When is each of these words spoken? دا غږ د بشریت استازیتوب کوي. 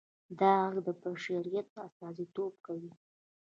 دا 0.39 0.51
غږ 0.71 0.75
د 0.85 0.87
بشریت 1.03 1.67
استازیتوب 1.83 2.53
کوي. 2.65 2.91